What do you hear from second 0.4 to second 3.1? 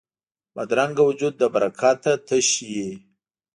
بدرنګه وجود له برکته تش وي